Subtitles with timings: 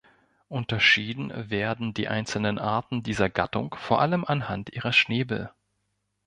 [0.49, 5.51] Unterschieden werden die einzelnen Arten dieser Gattung vor allem anhand ihrer Schnäbel.